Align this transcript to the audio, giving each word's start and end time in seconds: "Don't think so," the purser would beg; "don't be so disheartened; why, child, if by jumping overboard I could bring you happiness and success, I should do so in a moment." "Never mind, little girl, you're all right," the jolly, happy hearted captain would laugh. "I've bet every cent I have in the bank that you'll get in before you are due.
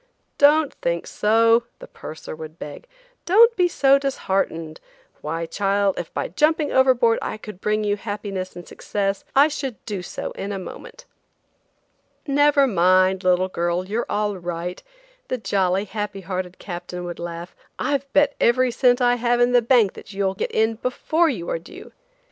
"Don't 0.39 0.73
think 0.81 1.05
so," 1.05 1.65
the 1.77 1.85
purser 1.85 2.35
would 2.35 2.57
beg; 2.57 2.87
"don't 3.25 3.55
be 3.55 3.67
so 3.67 3.99
disheartened; 3.99 4.79
why, 5.21 5.45
child, 5.45 5.99
if 5.99 6.11
by 6.11 6.27
jumping 6.29 6.71
overboard 6.71 7.19
I 7.21 7.37
could 7.37 7.61
bring 7.61 7.83
you 7.83 7.97
happiness 7.97 8.55
and 8.55 8.67
success, 8.67 9.23
I 9.35 9.47
should 9.47 9.75
do 9.85 10.01
so 10.01 10.31
in 10.31 10.51
a 10.51 10.57
moment." 10.57 11.05
"Never 12.25 12.65
mind, 12.65 13.23
little 13.23 13.47
girl, 13.49 13.85
you're 13.87 14.07
all 14.09 14.37
right," 14.37 14.81
the 15.27 15.37
jolly, 15.37 15.85
happy 15.85 16.21
hearted 16.21 16.57
captain 16.57 17.03
would 17.03 17.19
laugh. 17.19 17.55
"I've 17.77 18.11
bet 18.11 18.33
every 18.41 18.71
cent 18.71 19.01
I 19.03 19.17
have 19.17 19.39
in 19.39 19.51
the 19.51 19.61
bank 19.61 19.93
that 19.93 20.13
you'll 20.13 20.33
get 20.33 20.49
in 20.51 20.77
before 20.81 21.29
you 21.29 21.47
are 21.51 21.59
due. 21.59 21.91